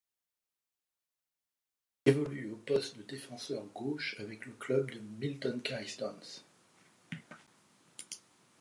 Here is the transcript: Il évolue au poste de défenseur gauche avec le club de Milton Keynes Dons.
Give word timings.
Il 2.07 2.09
évolue 2.11 2.51
au 2.51 2.55
poste 2.55 2.97
de 2.97 3.03
défenseur 3.03 3.63
gauche 3.75 4.15
avec 4.17 4.47
le 4.47 4.53
club 4.53 4.89
de 4.89 4.99
Milton 4.99 5.61
Keynes 5.61 5.85
Dons. 5.99 7.19